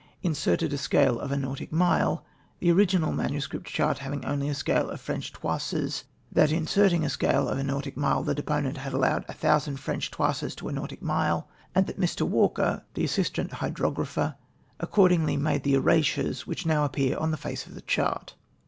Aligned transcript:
inserted 0.23 0.73
a 0.73 0.79
scale 0.79 1.19
of 1.19 1.29
«nautic 1.29 1.71
mile 1.71 2.09
1 2.15 2.15
1 2.15 2.25
the 2.61 2.71
original 2.71 3.11
manuscript 3.13 3.67
chart 3.67 3.99
having 3.99 4.25
only 4.25 4.49
a 4.49 4.53
scale 4.55 4.89
of 4.89 4.99
French 4.99 5.31
toises; 5.31 6.05
that 6.31 6.49
in 6.51 6.57
inserting 6.57 7.05
a 7.05 7.07
scale 7.09 7.47
of 7.47 7.59
a 7.59 7.61
nautic 7.61 7.95
mile, 7.95 8.23
this 8.23 8.33
deponent 8.33 8.77
had 8.77 8.93
cdloived 8.93 9.29
a 9.29 9.33
thousand 9.33 9.77
French 9.79 10.09
toises 10.09 10.55
to 10.55 10.67
a 10.67 10.71
nantic 10.73 11.03
mile, 11.03 11.47
and 11.75 11.85
that 11.85 11.99
JMr. 11.99 12.27
Walker, 12.27 12.83
the 12.95 13.05
Assistant 13.05 13.51
Hydro 13.53 13.91
grapher, 13.91 14.33
accordingly 14.79 15.37
made 15.37 15.61
the 15.61 15.75
erasures 15.75 16.47
which 16.47 16.65
now 16.65 16.83
appear 16.83 17.15
on 17.17 17.29
the 17.29 17.37
face 17.37 17.67
of 17.67 17.75
the 17.75 17.81
chart 17.81 18.33